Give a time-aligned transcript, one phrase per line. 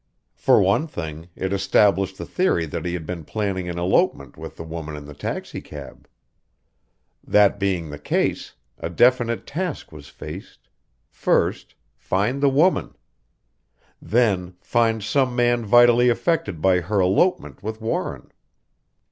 [0.33, 4.55] For one thing, it established the theory that he had been planning an elopement with
[4.57, 6.07] the woman in the taxicab.
[7.23, 10.67] That being the case, a definite task was faced
[11.07, 12.95] first, find the woman;
[14.01, 18.31] then find some man vitally affected by her elopement with Warren.